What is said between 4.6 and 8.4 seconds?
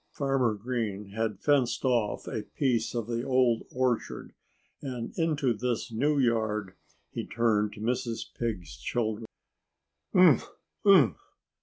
And into this new yard he turned Mrs.